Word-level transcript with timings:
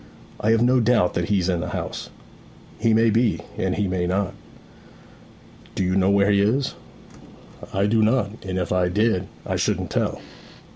'I 0.39 0.49
have 0.49 0.61
no 0.63 0.79
doubt 0.79 1.13
that 1.13 1.29
he's 1.29 1.47
in 1.47 1.59
the 1.59 1.69
house.' 1.69 2.09
'He 2.79 2.91
may 2.91 3.11
be; 3.11 3.41
and 3.55 3.75
he 3.75 3.87
may 3.87 4.07
not.' 4.07 4.33
'Do 5.75 5.83
you 5.83 5.95
know 5.95 6.09
where 6.09 6.31
he 6.31 6.41
is?' 6.41 6.73
'I 7.71 7.85
do 7.85 8.01
not; 8.01 8.31
and 8.43 8.57
if 8.57 8.71
I 8.71 8.89
did 8.89 9.27
I 9.45 9.57
shouldn't 9.57 9.91
tell.' 9.91 10.19